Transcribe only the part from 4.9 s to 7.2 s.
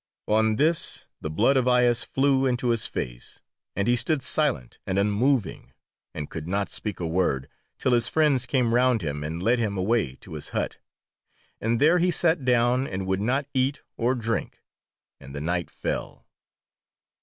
unmoving, and could not speak a